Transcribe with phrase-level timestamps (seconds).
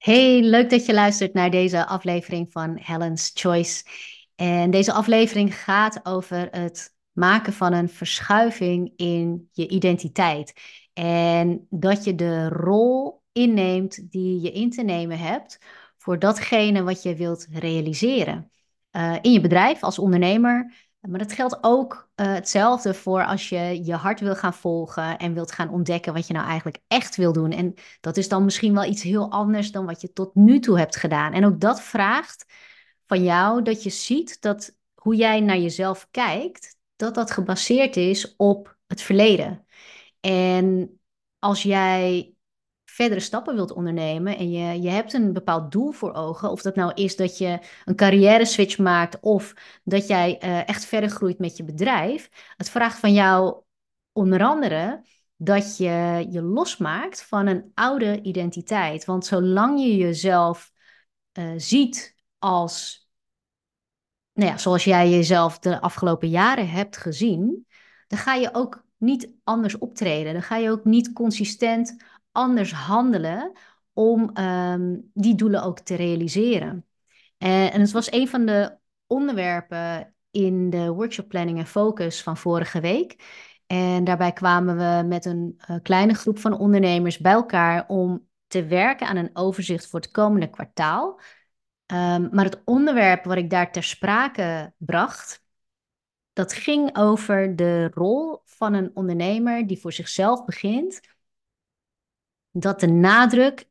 [0.00, 3.84] Hey, leuk dat je luistert naar deze aflevering van Helen's Choice.
[4.34, 10.52] En deze aflevering gaat over het maken van een verschuiving in je identiteit.
[10.92, 15.58] En dat je de rol inneemt die je in te nemen hebt
[15.98, 18.50] voor datgene wat je wilt realiseren.
[18.92, 23.84] Uh, in je bedrijf als ondernemer, maar dat geldt ook uh, hetzelfde voor als je
[23.84, 27.32] je hart wil gaan volgen en wilt gaan ontdekken wat je nou eigenlijk echt wil
[27.32, 27.50] doen.
[27.50, 30.78] En dat is dan misschien wel iets heel anders dan wat je tot nu toe
[30.78, 31.32] hebt gedaan.
[31.32, 32.44] En ook dat vraagt
[33.06, 38.36] van jou dat je ziet dat hoe jij naar jezelf kijkt, dat dat gebaseerd is
[38.36, 39.66] op het verleden.
[40.20, 40.98] En
[41.38, 42.34] als jij
[42.94, 46.74] verdere stappen wilt ondernemen en je, je hebt een bepaald doel voor ogen, of dat
[46.74, 49.54] nou is dat je een carrière switch maakt of
[49.84, 53.62] dat jij uh, echt verder groeit met je bedrijf, het vraagt van jou
[54.12, 55.04] onder andere
[55.36, 59.04] dat je je losmaakt van een oude identiteit.
[59.04, 60.72] Want zolang je jezelf
[61.38, 63.08] uh, ziet als,
[64.32, 67.66] nou ja, zoals jij jezelf de afgelopen jaren hebt gezien,
[68.06, 70.32] dan ga je ook niet anders optreden.
[70.32, 71.96] Dan ga je ook niet consistent
[72.32, 73.52] anders handelen
[73.92, 76.86] om ehm, die doelen ook te realiseren.
[77.38, 82.36] En, en het was een van de onderwerpen in de workshop planning en focus van
[82.36, 83.24] vorige week.
[83.66, 88.66] En daarbij kwamen we met een uh, kleine groep van ondernemers bij elkaar om te
[88.66, 91.20] werken aan een overzicht voor het komende kwartaal.
[91.86, 95.42] Um, maar het onderwerp wat ik daar ter sprake bracht,
[96.32, 101.00] dat ging over de rol van een ondernemer die voor zichzelf begint
[102.52, 103.68] dat de nadruk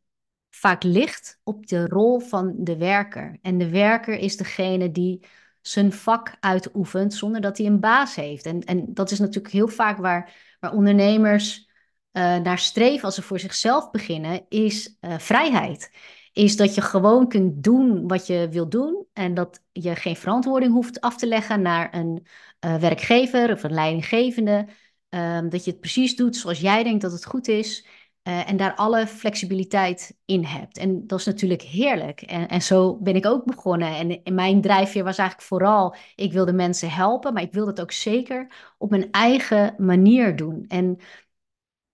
[0.49, 3.37] vaak ligt op de rol van de werker.
[3.41, 5.25] En de werker is degene die
[5.61, 8.45] zijn vak uitoefent zonder dat hij een baas heeft.
[8.45, 11.69] En, en dat is natuurlijk heel vaak waar, waar ondernemers
[12.13, 15.91] uh, naar streven als ze voor zichzelf beginnen, is uh, vrijheid.
[16.33, 20.71] Is dat je gewoon kunt doen wat je wilt doen en dat je geen verantwoording
[20.71, 22.25] hoeft af te leggen naar een
[22.65, 24.67] uh, werkgever of een leidinggevende.
[25.09, 27.85] Um, dat je het precies doet zoals jij denkt dat het goed is.
[28.23, 30.77] Uh, en daar alle flexibiliteit in hebt.
[30.77, 32.21] En dat is natuurlijk heerlijk.
[32.21, 34.21] En, en zo ben ik ook begonnen.
[34.23, 37.91] En, mijn drijfveer was eigenlijk vooral, ik wilde mensen helpen, maar ik wilde het ook
[37.91, 40.65] zeker op mijn eigen manier doen.
[40.67, 40.97] En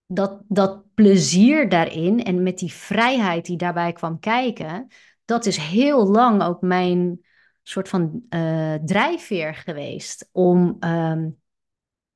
[0.07, 4.87] dat, dat plezier daarin en met die vrijheid die daarbij kwam kijken,
[5.25, 7.25] dat is heel lang ook mijn
[7.63, 11.41] soort van uh, drijfveer geweest om, um,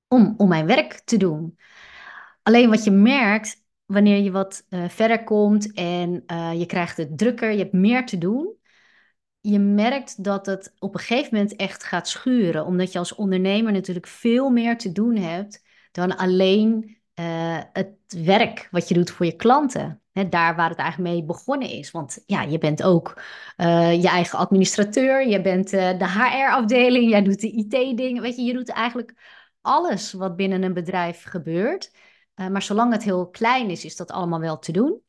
[0.08, 1.58] om, om mijn werk te doen.
[2.44, 7.18] Alleen wat je merkt, wanneer je wat uh, verder komt en uh, je krijgt het
[7.18, 8.58] drukker, je hebt meer te doen.
[9.40, 13.72] Je merkt dat het op een gegeven moment echt gaat schuren, omdat je als ondernemer
[13.72, 19.26] natuurlijk veel meer te doen hebt dan alleen uh, het werk wat je doet voor
[19.26, 20.02] je klanten.
[20.30, 21.92] Daar waar het eigenlijk mee begonnen is.
[21.92, 23.22] Want ja, je bent ook
[23.58, 28.22] je eigen administrateur, je bent de HR-afdeling, jij doet de IT-dingen.
[28.22, 29.14] Weet je, je doet eigenlijk
[29.62, 31.92] alles wat binnen een bedrijf gebeurt.
[32.40, 35.02] Uh, maar zolang het heel klein is, is dat allemaal wel te doen.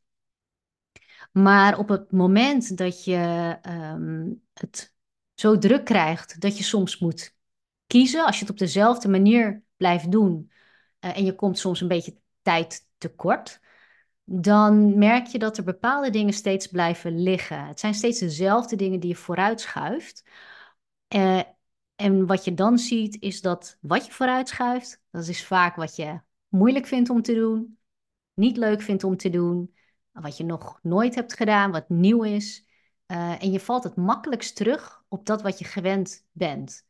[1.33, 4.95] Maar op het moment dat je um, het
[5.35, 7.37] zo druk krijgt dat je soms moet
[7.87, 10.51] kiezen, als je het op dezelfde manier blijft doen
[11.01, 13.61] uh, en je komt soms een beetje tijd tekort,
[14.25, 17.67] dan merk je dat er bepaalde dingen steeds blijven liggen.
[17.67, 20.25] Het zijn steeds dezelfde dingen die je vooruitschuift.
[21.15, 21.43] Uh,
[21.95, 26.21] en wat je dan ziet, is dat wat je vooruitschuift, dat is vaak wat je
[26.51, 27.79] moeilijk vindt om te doen,
[28.35, 29.75] niet leuk vindt om te doen,
[30.13, 32.69] wat je nog nooit hebt gedaan, wat nieuw is.
[33.07, 36.87] Uh, en je valt het makkelijkst terug op dat wat je gewend bent.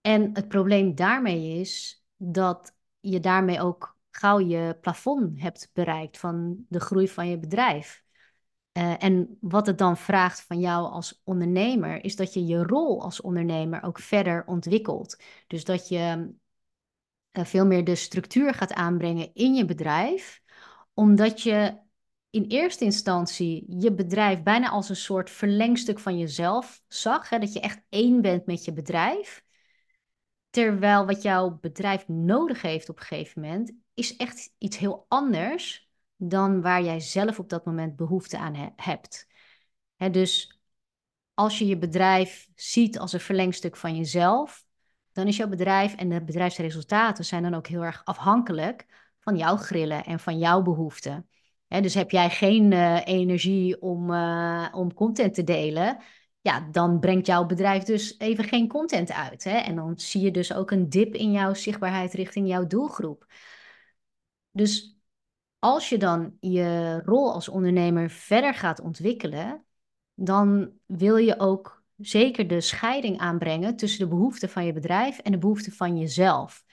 [0.00, 6.64] En het probleem daarmee is dat je daarmee ook gauw je plafond hebt bereikt van
[6.68, 8.04] de groei van je bedrijf.
[8.72, 13.02] Uh, en wat het dan vraagt van jou als ondernemer, is dat je je rol
[13.02, 15.22] als ondernemer ook verder ontwikkelt.
[15.46, 16.34] Dus dat je
[17.46, 20.42] veel meer de structuur gaat aanbrengen in je bedrijf,
[20.94, 21.78] omdat je
[22.30, 27.28] in eerste instantie je bedrijf bijna als een soort verlengstuk van jezelf zag.
[27.28, 27.38] Hè?
[27.38, 29.44] Dat je echt één bent met je bedrijf.
[30.50, 35.90] Terwijl wat jouw bedrijf nodig heeft op een gegeven moment, is echt iets heel anders
[36.16, 39.26] dan waar jij zelf op dat moment behoefte aan he hebt.
[40.10, 40.60] Dus
[41.34, 44.66] als je je bedrijf ziet als een verlengstuk van jezelf,
[45.18, 48.86] dan is jouw bedrijf en de bedrijfsresultaten zijn dan ook heel erg afhankelijk
[49.20, 51.28] van jouw grillen en van jouw behoeften.
[51.68, 55.98] dus heb jij geen uh, energie om, uh, om content te delen,
[56.40, 59.44] ja, dan brengt jouw bedrijf dus even geen content uit.
[59.44, 59.56] Hè?
[59.56, 63.26] En dan zie je dus ook een dip in jouw zichtbaarheid richting jouw doelgroep.
[64.50, 64.98] Dus
[65.58, 69.64] als je dan je rol als ondernemer verder gaat ontwikkelen,
[70.14, 75.32] dan wil je ook zeker de scheiding aanbrengen tussen de behoeften van je bedrijf en
[75.32, 76.64] de behoeften van jezelf.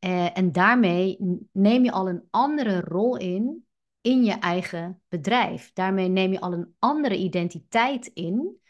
[0.00, 1.18] Uh, en daarmee
[1.52, 3.64] neem je al een andere rol in
[4.00, 5.70] in je eigen bedrijf.
[5.72, 8.60] Daarmee neem je al een andere identiteit in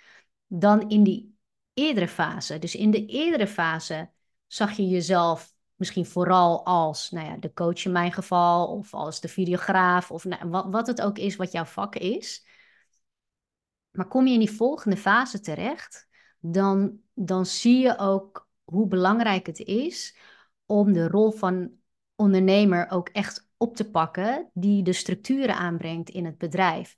[0.46, 1.38] dan in die
[1.74, 2.58] eerdere fase.
[2.58, 4.10] Dus in de eerdere fase
[4.46, 9.20] zag je jezelf misschien vooral als nou ja, de coach in mijn geval, of als
[9.20, 12.46] de videograaf, of nou, wat, wat het ook is wat jouw vak is.
[13.90, 16.08] Maar kom je in die volgende fase terecht,
[16.38, 20.16] dan, dan zie je ook hoe belangrijk het is
[20.66, 21.70] om de rol van
[22.16, 26.96] ondernemer ook echt op te pakken die de structuren aanbrengt in het bedrijf.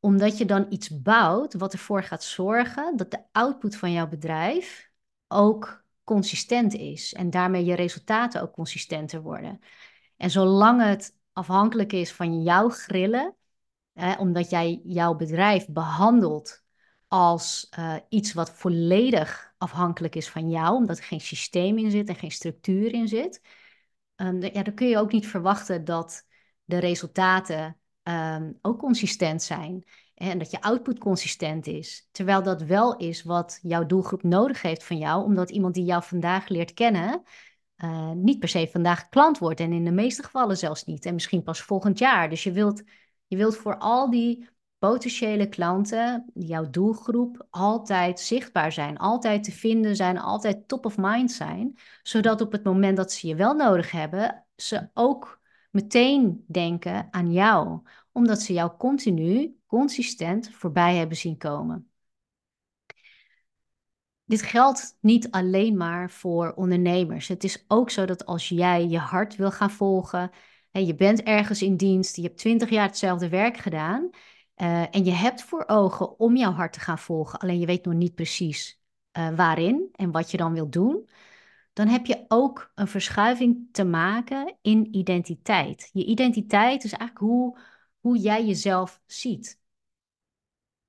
[0.00, 4.90] Omdat je dan iets bouwt wat ervoor gaat zorgen dat de output van jouw bedrijf
[5.28, 9.60] ook consistent is en daarmee je resultaten ook consistenter worden.
[10.16, 13.36] En zolang het afhankelijk is van jouw grillen,
[14.18, 16.64] omdat jij jouw bedrijf behandelt
[17.08, 22.08] als uh, iets wat volledig afhankelijk is van jou, omdat er geen systeem in zit
[22.08, 23.40] en geen structuur in zit,
[24.16, 26.26] um, ja, dan kun je ook niet verwachten dat
[26.64, 29.84] de resultaten um, ook consistent zijn.
[30.14, 32.08] En dat je output consistent is.
[32.12, 36.02] Terwijl dat wel is wat jouw doelgroep nodig heeft van jou, omdat iemand die jou
[36.02, 37.22] vandaag leert kennen,
[37.76, 39.60] uh, niet per se vandaag klant wordt.
[39.60, 41.06] En in de meeste gevallen zelfs niet.
[41.06, 42.28] En misschien pas volgend jaar.
[42.30, 42.82] Dus je wilt,
[43.28, 44.48] je wilt voor al die
[44.78, 51.32] potentiële klanten, jouw doelgroep, altijd zichtbaar zijn, altijd te vinden zijn, altijd top of mind
[51.32, 55.40] zijn, zodat op het moment dat ze je wel nodig hebben, ze ook
[55.70, 57.80] meteen denken aan jou,
[58.12, 61.90] omdat ze jou continu, consistent voorbij hebben zien komen.
[64.24, 67.28] Dit geldt niet alleen maar voor ondernemers.
[67.28, 70.30] Het is ook zo dat als jij je hart wil gaan volgen
[70.86, 74.10] je bent ergens in dienst, je hebt twintig jaar hetzelfde werk gedaan
[74.56, 77.84] uh, en je hebt voor ogen om jouw hart te gaan volgen, alleen je weet
[77.84, 78.80] nog niet precies
[79.18, 81.08] uh, waarin en wat je dan wilt doen,
[81.72, 85.90] dan heb je ook een verschuiving te maken in identiteit.
[85.92, 87.58] Je identiteit is eigenlijk hoe,
[88.00, 89.60] hoe jij jezelf ziet.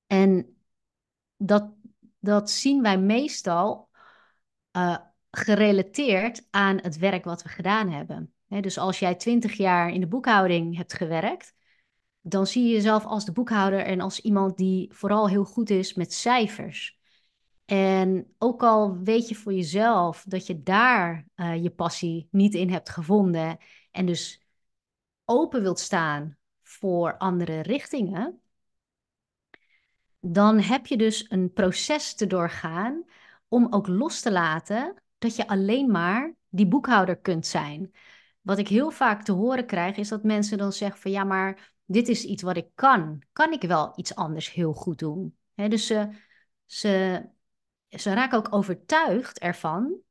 [0.07, 0.57] En
[1.37, 1.73] dat,
[2.19, 3.89] dat zien wij meestal
[4.71, 4.97] uh,
[5.31, 8.33] gerelateerd aan het werk wat we gedaan hebben.
[8.49, 11.53] Dus als jij twintig jaar in de boekhouding hebt gewerkt,
[12.21, 15.93] dan zie je jezelf als de boekhouder en als iemand die vooral heel goed is
[15.93, 16.99] met cijfers.
[17.65, 22.69] En ook al weet je voor jezelf dat je daar uh, je passie niet in
[22.69, 23.57] hebt gevonden
[23.91, 24.41] en dus
[25.25, 28.41] open wilt staan voor andere richtingen,
[30.19, 33.03] dan heb je dus een proces te doorgaan
[33.47, 37.91] om ook los te laten dat je alleen maar die boekhouder kunt zijn.
[38.41, 41.73] Wat ik heel vaak te horen krijg is dat mensen dan zeggen van ja, maar
[41.85, 43.21] dit is iets wat ik kan.
[43.33, 45.37] Kan ik wel iets anders heel goed doen?
[45.55, 46.09] dus ze,
[46.65, 47.23] ze,
[47.89, 50.01] ze raken ook overtuigd ervan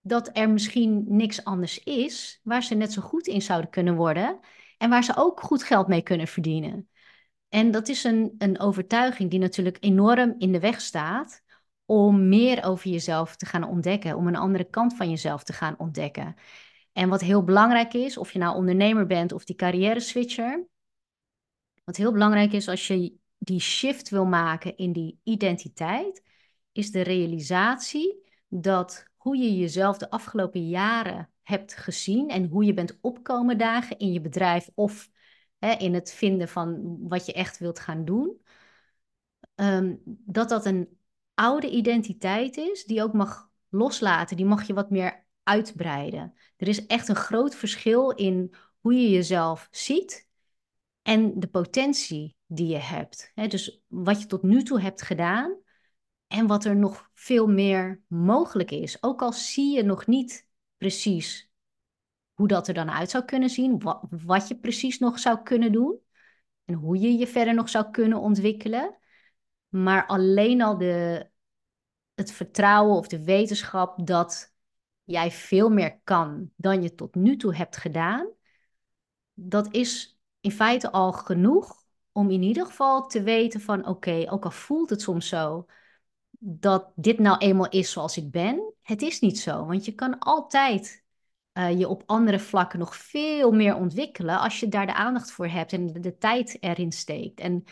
[0.00, 4.40] dat er misschien niks anders is waar ze net zo goed in zouden kunnen worden
[4.78, 6.88] en waar ze ook goed geld mee kunnen verdienen.
[7.48, 11.42] En dat is een, een overtuiging die natuurlijk enorm in de weg staat
[11.84, 15.78] om meer over jezelf te gaan ontdekken, om een andere kant van jezelf te gaan
[15.78, 16.34] ontdekken.
[16.96, 20.66] En wat heel belangrijk is, of je nou ondernemer bent of die carrière switcher,
[21.84, 26.22] wat heel belangrijk is als je die shift wil maken in die identiteit,
[26.72, 32.74] is de realisatie dat hoe je jezelf de afgelopen jaren hebt gezien en hoe je
[32.74, 35.10] bent opkomen dagen in je bedrijf of
[35.58, 38.40] hè, in het vinden van wat je echt wilt gaan doen,
[39.54, 40.98] ehm, dat dat een
[41.34, 46.34] oude identiteit is die ook mag loslaten, die mag je wat meer uitbreiden.
[46.56, 50.28] Er is echt een groot verschil in hoe je jezelf ziet
[51.02, 53.32] en de potentie die je hebt.
[53.34, 55.56] dus wat je tot nu toe hebt gedaan
[56.26, 59.02] en wat er nog veel meer mogelijk is.
[59.02, 61.50] Ook al zie je nog niet precies
[62.34, 65.72] hoe dat er dan uit zou kunnen zien, wat, wat je precies nog zou kunnen
[65.72, 65.98] doen
[66.64, 68.98] en hoe je je verder nog zou kunnen ontwikkelen.
[69.68, 71.28] Maar alleen al de,
[72.14, 74.54] het vertrouwen of de wetenschap dat
[75.06, 78.28] jij veel meer kan dan je tot nu toe hebt gedaan,
[79.34, 84.44] dat is in feite al genoeg om in ieder geval te weten van oké, ook
[84.44, 85.66] al voelt het soms zo
[86.38, 89.66] dat dit nou eenmaal is zoals ik ben, het is niet zo.
[89.66, 91.04] Want je kan altijd
[91.52, 95.46] uh, je op andere vlakken nog veel meer ontwikkelen als je daar de aandacht voor
[95.46, 97.40] hebt en de, de tijd erin steekt.
[97.40, 97.64] En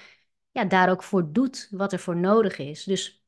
[0.50, 2.84] ja, daar ook voor doet wat er voor nodig is.
[2.84, 3.24] Dus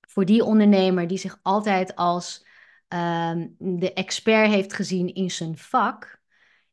[0.00, 2.45] voor die ondernemer die zich altijd als
[2.88, 6.20] um, de expert heeft gezien in zijn vak,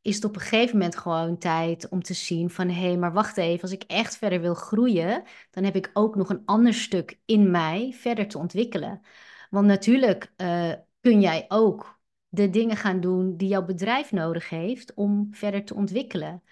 [0.01, 3.13] is het op een gegeven moment gewoon tijd om te zien van hé, hey, maar
[3.13, 6.73] wacht even, als ik echt verder wil groeien, dan heb ik ook nog een ander
[6.73, 9.01] stuk in mij verder te ontwikkelen.
[9.49, 14.93] Want natuurlijk uh, kun jij ook de dingen gaan doen die jouw bedrijf nodig heeft
[14.93, 16.43] om verder te ontwikkelen.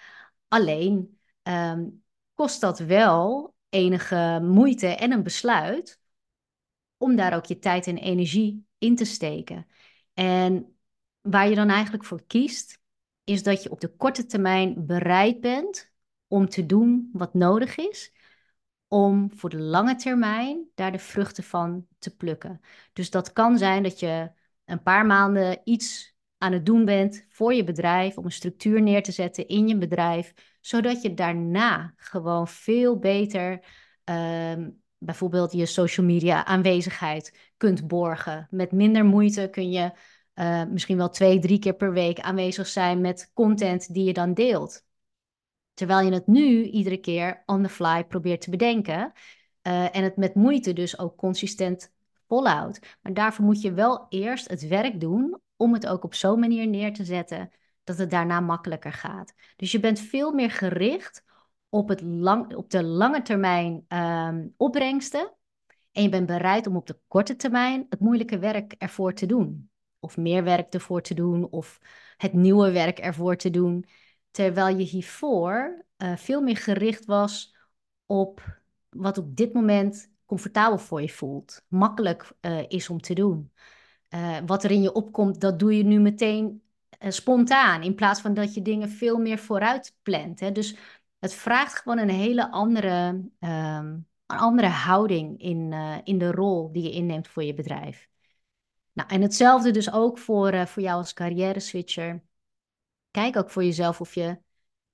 [0.47, 2.03] Alleen um,
[2.33, 5.99] kost dat wel enige moeite en een besluit
[6.97, 9.67] om daar ook je tijd en energie in te steken.
[10.13, 10.75] En
[11.21, 12.79] waar je dan eigenlijk voor kiest,
[13.23, 15.91] is dat je op de korte termijn bereid bent
[16.27, 18.13] om te doen wat nodig is,
[18.87, 22.61] om voor de lange termijn daar de vruchten van te plukken.
[22.93, 24.31] Dus dat kan zijn dat je
[24.65, 29.03] een paar maanden iets aan het doen bent voor je bedrijf, om een structuur neer
[29.03, 33.65] te zetten in je bedrijf, zodat je daarna gewoon veel beter
[34.03, 38.47] ehm, bijvoorbeeld je social media aanwezigheid kunt borgen.
[38.49, 39.91] Met minder moeite kun je
[40.35, 44.33] uh, misschien wel twee, drie keer per week aanwezig zijn met content die je dan
[44.33, 44.83] deelt.
[45.73, 49.11] Terwijl je het nu iedere keer on the fly probeert te bedenken.
[49.67, 51.91] Uh, en het met moeite dus ook consistent
[52.27, 52.97] volhoudt.
[53.01, 56.67] Maar daarvoor moet je wel eerst het werk doen om het ook op zo'n manier
[56.67, 57.49] neer te zetten
[57.83, 59.33] dat het daarna makkelijker gaat.
[59.55, 61.23] Dus je bent veel meer gericht
[61.69, 65.33] op, het lang, op de lange termijn um, opbrengsten.
[65.91, 69.69] En je bent bereid om op de korte termijn het moeilijke werk ervoor te doen.
[69.99, 71.79] Of meer werk ervoor te doen, of
[72.17, 73.85] het nieuwe werk ervoor te doen.
[74.31, 77.55] Terwijl je hiervoor uh, veel meer gericht was
[78.05, 83.51] op wat op dit moment comfortabel voor je voelt, makkelijk uh, is om te doen.
[84.09, 86.61] Uh, wat er in je opkomt, dat doe je nu meteen
[86.99, 90.39] spontaan, in plaats van dat je dingen veel meer vooruit plant.
[90.39, 90.51] Hè?
[90.51, 90.75] Dus
[91.19, 96.71] het vraagt gewoon een hele andere, um, een andere houding in, uh, in de rol
[96.71, 98.09] die je inneemt voor je bedrijf.
[98.93, 102.23] Nou, en hetzelfde dus ook voor, uh, voor jou als carrière switcher.
[103.11, 104.39] Kijk ook voor jezelf of je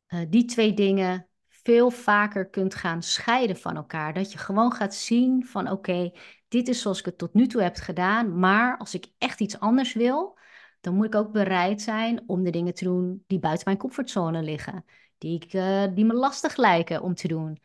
[0.08, 4.14] uh, die twee dingen veel vaker kunt gaan scheiden van elkaar.
[4.14, 6.12] Dat je gewoon gaat zien van oké,
[6.48, 9.60] dit is zoals ik het tot nu toe heb gedaan, maar als ik echt iets
[9.60, 10.38] anders wil,
[10.82, 14.42] dan moet ik ook bereid zijn om de dingen te doen die buiten mijn comfortzone
[14.42, 14.86] liggen
[15.18, 15.52] die, ik,
[15.96, 17.60] die me lastig lijken om te doen.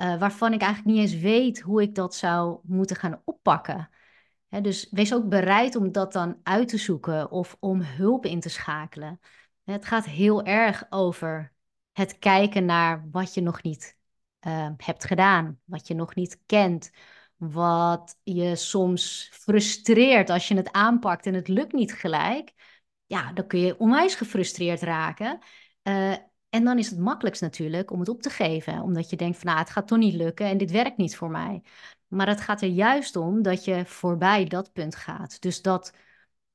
[0.00, 3.90] Uh, waarvan ik eigenlijk niet eens weet hoe ik dat zou moeten gaan oppakken.
[4.62, 8.48] Dus wees ook bereid om dat dan uit te zoeken of om hulp in te
[8.48, 9.20] schakelen.
[9.64, 11.52] Het gaat heel erg over
[11.92, 13.96] het kijken naar wat je nog niet
[14.46, 16.90] uh, hebt gedaan, wat je nog niet kent,
[17.36, 22.52] wat je soms frustreert als je het aanpakt en het lukt niet gelijk.
[23.06, 25.38] Ja, dan kun je onwijs gefrustreerd raken.
[25.82, 26.14] Uh,
[26.50, 29.46] en dan is het makkelijkst natuurlijk om het op te geven, omdat je denkt van
[29.46, 31.62] nou, het gaat toch niet lukken en dit werkt niet voor mij.
[32.08, 35.40] Maar het gaat er juist om dat je voorbij dat punt gaat.
[35.42, 35.92] Dus dat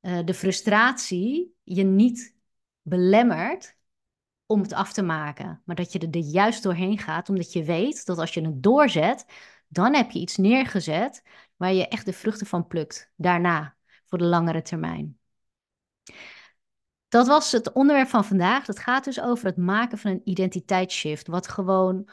[0.02, 2.36] uh, de frustratie je niet
[2.82, 3.78] belemmert
[4.46, 8.06] om het af te maken, maar dat je er juist doorheen gaat, omdat je weet
[8.06, 9.26] dat als je het doorzet,
[9.68, 11.24] dan heb je iets neergezet
[11.56, 15.18] waar je echt de vruchten van plukt daarna voor de langere termijn.
[17.14, 18.66] Dat was het onderwerp van vandaag.
[18.66, 22.10] Dat gaat dus over het maken van een identiteitsshift, wat gewoon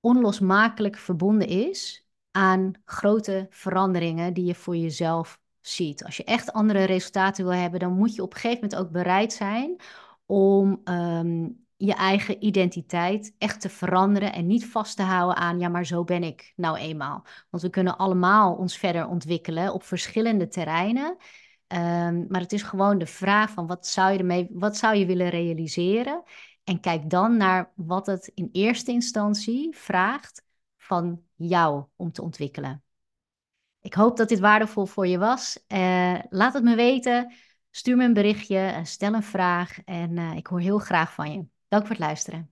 [0.00, 6.04] onlosmakelijk verbonden is aan grote veranderingen die je voor jezelf ziet.
[6.04, 8.90] Als je echt andere resultaten wil hebben, dan moet je op een gegeven moment ook
[8.90, 9.76] bereid zijn
[10.26, 15.68] om um, je eigen identiteit echt te veranderen en niet vast te houden aan, ja,
[15.68, 17.24] maar zo ben ik nou eenmaal.
[17.48, 21.16] Want we kunnen allemaal ons verder ontwikkelen op verschillende terreinen.
[21.72, 25.06] Um, maar het is gewoon de vraag van wat zou je ermee, wat zou je
[25.06, 26.22] willen realiseren?
[26.64, 30.42] En kijk dan naar wat het in eerste instantie vraagt
[30.76, 32.82] van jou om te ontwikkelen.
[33.80, 35.64] Ik hoop dat dit waardevol voor je was.
[35.68, 37.34] Uh, laat het me weten.
[37.70, 41.44] Stuur me een berichtje, stel een vraag en uh, ik hoor heel graag van je.
[41.68, 42.49] Dank voor het luisteren.